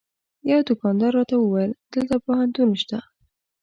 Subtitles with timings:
[0.49, 2.97] یوه دوکاندار راته وویل دلته پوهنتون شته.